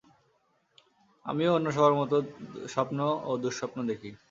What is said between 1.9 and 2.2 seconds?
মতো